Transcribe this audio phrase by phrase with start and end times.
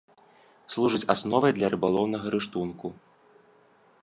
[0.75, 2.87] Служыць асновай для рыбалоўнага рыштунку.